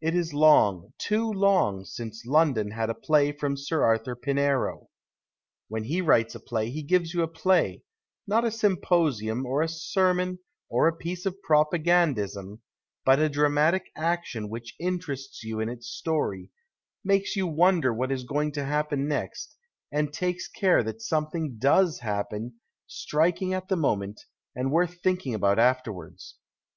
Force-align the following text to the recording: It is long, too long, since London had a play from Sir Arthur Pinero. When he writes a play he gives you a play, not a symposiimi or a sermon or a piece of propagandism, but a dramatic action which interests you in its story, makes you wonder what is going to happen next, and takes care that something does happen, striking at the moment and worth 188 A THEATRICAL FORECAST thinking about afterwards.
It 0.00 0.14
is 0.14 0.32
long, 0.32 0.92
too 0.98 1.28
long, 1.32 1.84
since 1.84 2.24
London 2.24 2.70
had 2.70 2.90
a 2.90 2.94
play 2.94 3.32
from 3.32 3.56
Sir 3.56 3.82
Arthur 3.84 4.14
Pinero. 4.14 4.86
When 5.66 5.82
he 5.82 6.00
writes 6.00 6.36
a 6.36 6.38
play 6.38 6.70
he 6.70 6.80
gives 6.84 7.12
you 7.12 7.24
a 7.24 7.26
play, 7.26 7.82
not 8.24 8.44
a 8.44 8.50
symposiimi 8.52 9.44
or 9.44 9.62
a 9.62 9.68
sermon 9.68 10.38
or 10.68 10.86
a 10.86 10.94
piece 10.96 11.26
of 11.26 11.42
propagandism, 11.42 12.62
but 13.04 13.18
a 13.18 13.28
dramatic 13.28 13.90
action 13.96 14.48
which 14.48 14.76
interests 14.78 15.42
you 15.42 15.58
in 15.58 15.68
its 15.68 15.88
story, 15.88 16.50
makes 17.02 17.34
you 17.34 17.48
wonder 17.48 17.92
what 17.92 18.12
is 18.12 18.22
going 18.22 18.52
to 18.52 18.64
happen 18.64 19.08
next, 19.08 19.56
and 19.90 20.12
takes 20.12 20.46
care 20.46 20.84
that 20.84 21.02
something 21.02 21.56
does 21.58 21.98
happen, 21.98 22.60
striking 22.86 23.52
at 23.54 23.66
the 23.66 23.74
moment 23.76 24.20
and 24.54 24.70
worth 24.70 24.90
188 24.90 24.92
A 24.92 24.94
THEATRICAL 24.94 24.94
FORECAST 24.94 25.02
thinking 25.02 25.34
about 25.34 25.58
afterwards. 25.58 26.36